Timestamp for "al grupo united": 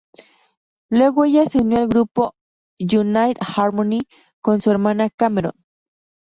1.77-3.37